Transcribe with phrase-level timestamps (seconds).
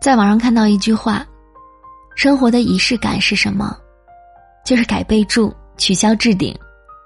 [0.00, 1.26] 在网上看到一句话
[2.16, 3.76] ：“生活的仪式感是什么？
[4.64, 6.58] 就是改备注、取消置顶、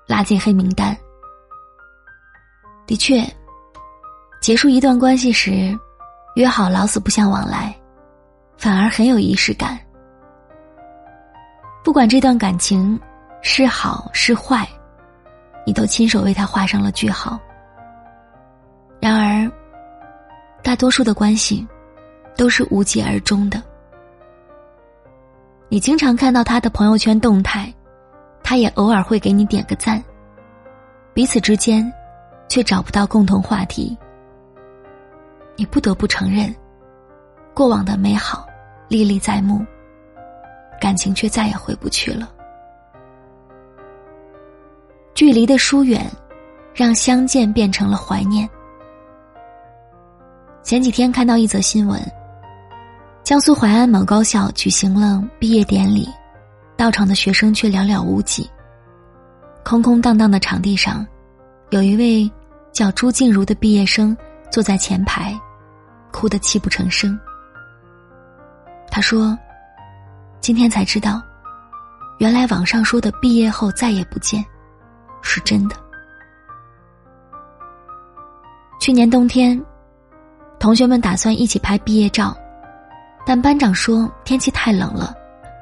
[0.07, 0.97] 拉进黑名单。”
[2.87, 3.27] 的确，
[4.41, 5.77] 结束一段关系时，
[6.37, 7.75] 约好老死不相往来，
[8.57, 9.77] 反而很有仪式感。
[11.83, 12.99] 不管这段感情
[13.43, 14.69] 是好是坏，
[15.67, 17.41] 你都亲手为他画上了句号。
[19.01, 19.51] 然而，
[20.63, 21.67] 大多数的关系。
[22.37, 23.63] 都是无疾而终的。
[25.69, 27.73] 你经常看到他的朋友圈动态，
[28.43, 30.03] 他也偶尔会给你点个赞。
[31.13, 31.93] 彼此之间，
[32.49, 33.97] 却找不到共同话题。
[35.57, 36.55] 你不得不承认，
[37.55, 38.47] 过往的美好
[38.89, 39.65] 历历在目，
[40.81, 42.31] 感情却再也回不去了。
[45.15, 46.05] 距离的疏远，
[46.75, 48.49] 让相见变成了怀念。
[50.65, 52.01] 前几天看到一则新闻。
[53.25, 56.07] 江苏淮安某高校举行了毕业典礼，
[56.77, 58.47] 到场的学生却寥寥无几。
[59.65, 61.07] 空空荡荡的场地上，
[61.71, 62.31] 有一位
[62.71, 64.15] 叫朱静茹的毕业生
[64.51, 65.35] 坐在前排，
[66.13, 67.19] 哭得泣不成声。
[68.91, 69.37] 他说
[70.39, 71.23] ：“今天才知道，
[72.19, 74.45] 原来网上说的毕业后再也不见，
[75.23, 75.75] 是真的。”
[78.79, 79.59] 去年冬天，
[80.59, 82.37] 同学们打算一起拍毕业照。
[83.27, 85.15] 但班长说天气太冷了，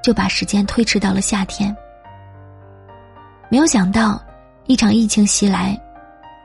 [0.03, 1.75] 就把时间推迟到了夏天。
[3.49, 4.21] 没有想到，
[4.67, 5.81] 一场疫情袭来，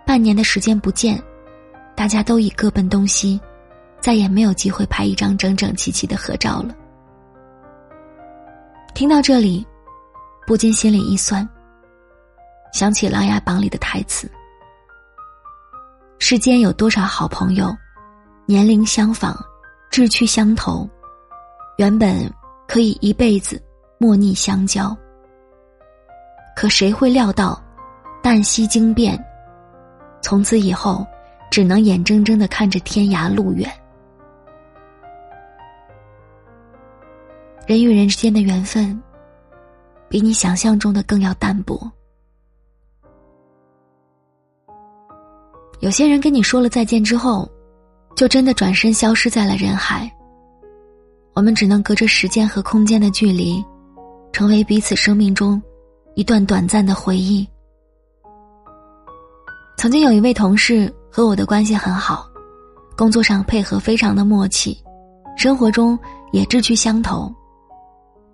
[0.05, 1.19] 半年的时间不见，
[1.95, 3.41] 大家都已各奔东西，
[3.99, 6.75] 再也没有机会拍一张整整齐齐的合照了。
[8.93, 9.65] 听到这里，
[10.45, 11.47] 不禁心里一酸，
[12.73, 14.29] 想起《琅琊榜》里的台词
[16.19, 17.75] ：“世间有多少好朋友，
[18.45, 19.35] 年龄相仿，
[19.89, 20.87] 志趣相投。”
[21.77, 22.27] 原本
[22.67, 23.61] 可以一辈子
[23.99, 24.97] 莫逆相交，
[26.55, 27.61] 可谁会料到，
[28.23, 29.23] 旦夕惊变，
[30.19, 31.05] 从此以后
[31.51, 33.71] 只能眼睁睁的看着天涯路远。
[37.67, 38.99] 人与人之间的缘分，
[40.09, 41.79] 比你想象中的更要淡薄。
[45.79, 47.47] 有些人跟你说了再见之后，
[48.15, 50.11] 就真的转身消失在了人海。
[51.37, 53.63] 我们只能隔着时间和空间的距离，
[54.33, 55.61] 成为彼此生命中
[56.15, 57.47] 一段短暂的回忆。
[59.77, 62.27] 曾经有一位同事和我的关系很好，
[62.97, 64.75] 工作上配合非常的默契，
[65.37, 65.95] 生活中
[66.31, 67.31] 也志趣相投。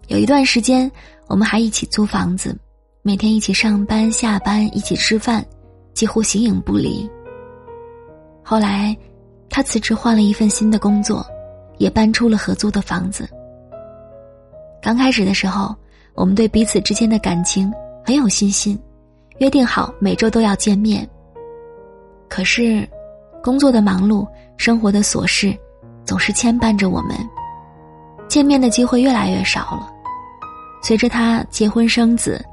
[0.08, 0.90] 有一段时间，
[1.28, 2.58] 我们还一起租房子，
[3.02, 5.46] 每天一起上班下班，一起吃饭，
[5.94, 7.06] 几乎形影不离。
[8.42, 8.96] 后来，
[9.50, 11.22] 他辞职换了一份新的工作。
[11.78, 13.30] 也搬出了合租的房子。
[14.82, 15.76] 刚开始的时候，
[16.14, 17.72] 我们对彼此之间的感情
[18.06, 18.78] 很有信心，
[19.38, 21.08] 约定好每周都要见面。
[22.30, 22.88] 可是，
[23.44, 25.56] 工作的忙碌、生活的琐事，
[26.04, 27.18] 总是牵绊着我们，
[28.28, 29.90] 见面的机会越来越少了。
[30.82, 32.44] 随着他结婚生子，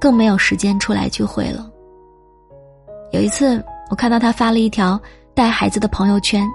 [0.00, 1.70] 更没有时间出来聚会了。
[3.12, 4.98] 有一次，我看到他发了一条
[5.34, 6.46] 带孩子的朋友圈。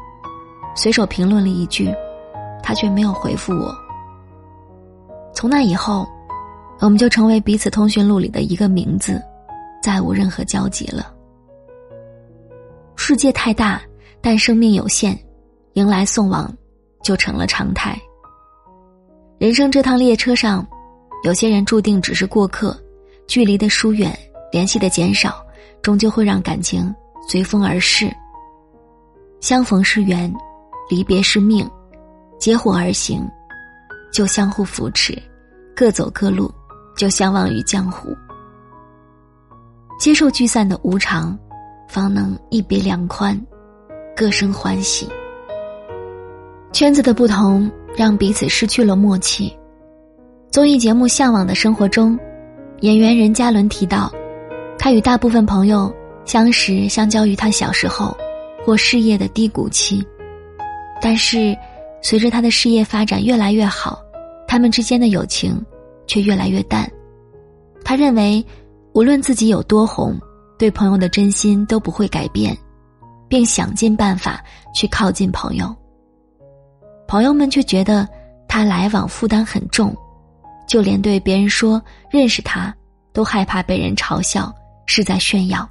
[0.76, 1.94] 随手评论了一句，
[2.64, 3.76] 他却没有回复我。
[5.34, 6.08] 从那以后，
[6.80, 9.22] 我们就成为彼此通讯录里的一个名字，
[9.82, 11.14] 再无任何交集了。
[12.96, 13.82] 世界太大，
[14.22, 15.18] 但生命有限，
[15.74, 16.52] 迎来送往
[17.04, 18.00] 就成了常态。
[19.38, 20.66] 人生这趟列车上，
[21.24, 22.80] 有些人注定只是过客，
[23.28, 24.18] 距离的疏远，
[24.52, 25.44] 联系的减少，
[25.82, 26.94] 终究会让感情
[27.28, 28.12] 随风而逝。
[29.40, 30.32] 相逢是缘。
[30.92, 31.66] 离别是命，
[32.38, 33.26] 结伙而行，
[34.12, 35.14] 就相互扶持；
[35.74, 36.54] 各走各路，
[36.98, 38.14] 就相忘于江湖。
[39.98, 41.40] 接受聚散的无常，
[41.88, 43.42] 方能一别两宽，
[44.14, 45.08] 各生欢喜。
[46.74, 49.58] 圈子的不同，让彼此失去了默契。
[50.52, 52.20] 综艺节目《向往的生活》中，
[52.82, 54.12] 演员任嘉伦提到，
[54.78, 55.90] 他与大部分朋友
[56.26, 58.14] 相识，相交于他小时候
[58.66, 60.06] 或事业的低谷期。
[61.02, 61.58] 但是，
[62.04, 64.00] 随着他的事业发展越来越好，
[64.48, 65.60] 他们之间的友情
[66.06, 66.90] 却越来越淡。
[67.84, 68.46] 他认为，
[68.94, 70.16] 无论自己有多红，
[70.60, 72.56] 对朋友的真心都不会改变，
[73.28, 74.44] 并想尽办法
[74.76, 75.76] 去靠近朋友。
[77.08, 78.08] 朋友们却觉得
[78.48, 79.96] 他来往负担很重，
[80.68, 81.82] 就连对别人说
[82.12, 82.74] 认识他，
[83.12, 84.54] 都害怕被人嘲笑
[84.86, 85.68] 是在炫耀。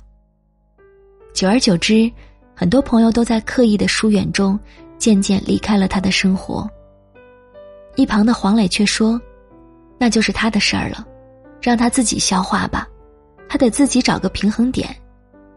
[1.33, 2.11] 久而久之，
[2.55, 4.59] 很多朋友都在刻意的疏远中。
[5.01, 6.69] 渐渐离开了他的生活，
[7.97, 9.19] 一旁的黄磊却说
[9.99, 11.07] ：“那就是他的事儿了，
[11.63, 12.87] 让他自己消化吧，
[13.49, 14.95] 他得自己找个平衡点。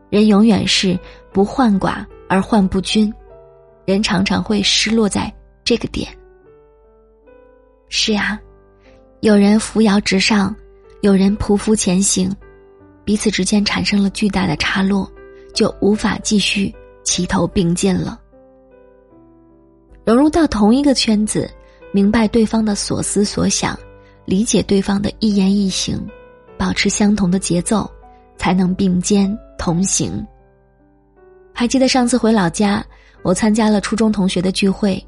[0.10, 0.98] 人永远是
[1.34, 3.13] 不患寡而患不均，
[3.86, 5.31] 人常常会失落在
[5.66, 6.07] 这个点。”
[7.90, 8.40] 是呀，
[9.19, 10.56] 有人扶摇直上，
[11.01, 12.34] 有人匍匐前行，
[13.04, 15.12] 彼此之间产生了巨大的差落，
[15.54, 16.74] 就无法继续
[17.04, 18.22] 齐头并进了。
[20.06, 21.50] 融入到同一个圈子，
[21.92, 23.78] 明白对方的所思所想，
[24.26, 26.00] 理解对方的一言一行，
[26.58, 27.90] 保持相同的节奏，
[28.38, 30.26] 才能并肩同行。
[31.54, 32.86] 还记得上次回老家，
[33.22, 35.02] 我参加了初中同学的聚会。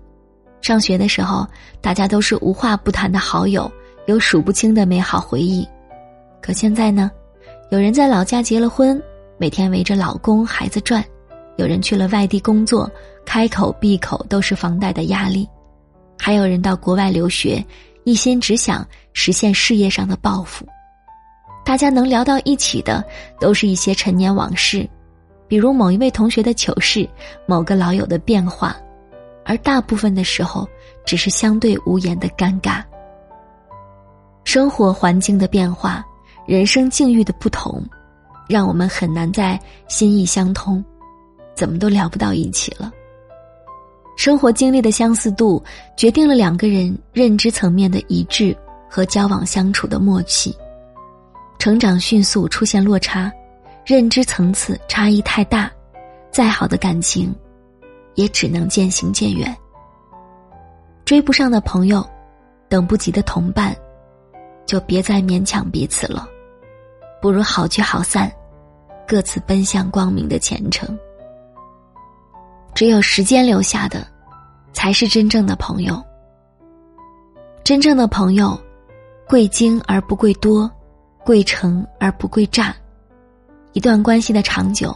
[0.62, 1.46] 上学的时候，
[1.82, 3.70] 大家都是无话不谈的好友，
[4.08, 5.68] 有数不清的美好回忆。
[6.42, 7.12] 可现在呢，
[7.70, 9.02] 有人在老家结了婚，
[9.38, 11.04] 每天围着老公孩子转；
[11.58, 12.90] 有人去了外地工作，
[13.26, 15.48] 开口闭口都是房贷的压力；
[16.18, 17.64] 还有人到国外留学，
[18.04, 20.66] 一心只想实现事业上的抱负。
[21.64, 23.04] 大家能聊到一起的，
[23.40, 24.88] 都是一些陈年往事，
[25.48, 27.10] 比如某一位同学的糗事，
[27.48, 28.76] 某个老友的变化。
[29.44, 30.68] 而大部分的时候，
[31.06, 32.84] 只是相对无言的尴尬。
[34.44, 36.06] 生活环境的变化，
[36.46, 37.84] 人生境遇的不同，
[38.48, 40.84] 让我们很难在心意相通，
[41.56, 42.92] 怎么都聊不到一起了。
[44.18, 45.64] 生活经历的相似度，
[45.98, 48.56] 决定了两个人认知层面的一致
[48.90, 50.56] 和交往相处的默契。
[51.58, 53.32] 成长迅速出现落差，
[53.86, 55.72] 认知层次差异太大，
[56.32, 57.34] 再好的感情。
[58.16, 59.54] 也只能渐行渐远。
[61.04, 62.02] 追不上的朋友，
[62.70, 63.76] 等不及的同伴，
[64.66, 66.26] 就别再勉强彼此了，
[67.22, 68.32] 不如好聚好散，
[69.06, 70.98] 各自奔向光明的前程。
[72.76, 74.06] 只有时间留下的，
[74.74, 76.00] 才是真正的朋友。
[77.64, 78.56] 真正的朋友，
[79.28, 80.70] 贵精而不贵多，
[81.24, 82.76] 贵诚而不贵诈。
[83.72, 84.96] 一段关系的长久，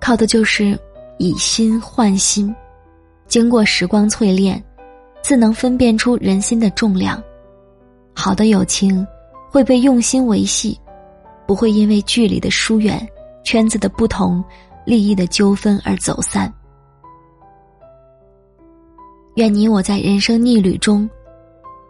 [0.00, 0.78] 靠的就是。
[1.16, 2.52] 以心换心，
[3.28, 4.60] 经过时光淬炼，
[5.22, 7.22] 自能分辨出人心的重量。
[8.12, 9.06] 好的友情
[9.48, 10.76] 会被用心维系，
[11.46, 13.08] 不会因为距离的疏远、
[13.44, 14.44] 圈子的不同、
[14.84, 16.52] 利益的纠纷而走散。
[19.34, 21.08] 愿你我在人生逆旅中，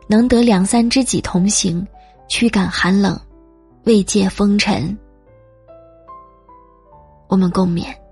[0.06, 1.86] 能得两三知己同行，
[2.26, 3.20] 驱赶寒冷，
[3.84, 4.96] 慰藉风尘。
[7.28, 8.03] 我们共勉。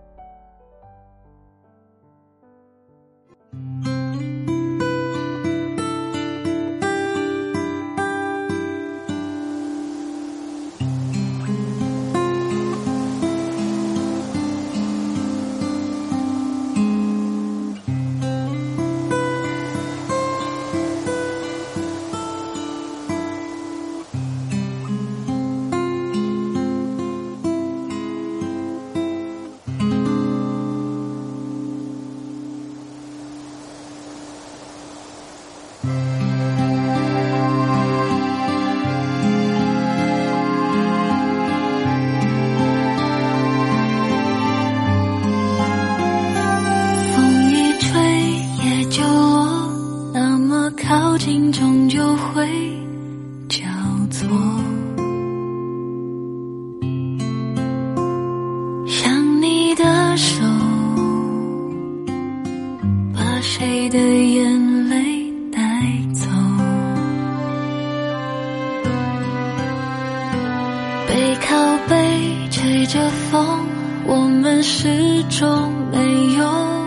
[71.52, 72.98] 背靠背吹着
[73.30, 73.66] 风，
[74.06, 75.98] 我们始终没
[76.38, 76.81] 有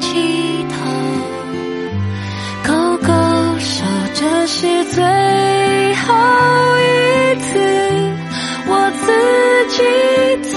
[0.00, 0.74] 起头
[2.66, 3.12] 勾勾
[3.58, 5.04] 手这是最
[5.94, 6.14] 后
[6.78, 7.48] 一次
[8.66, 9.06] 我自
[9.68, 9.78] 己
[10.50, 10.56] 走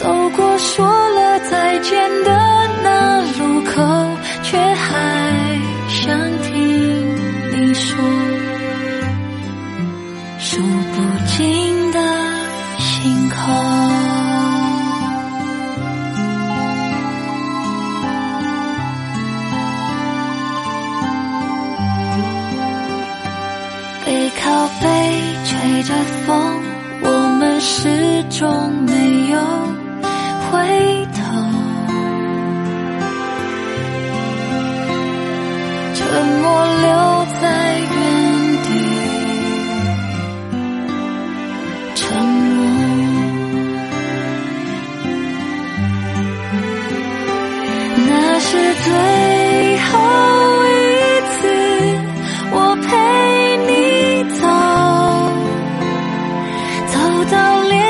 [0.00, 2.30] 走过说了再见的
[2.82, 3.72] 那路口
[4.42, 6.50] 却还想听
[7.52, 7.96] 你说。
[10.38, 11.75] 数不尽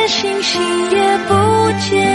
[0.07, 2.06] 星星也不见